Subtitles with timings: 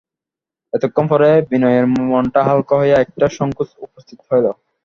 [0.73, 4.45] এতক্ষণ পরে বিনয়ের মনটা হালকা হইয়া একটা সংকোচ উপস্থিত হইল।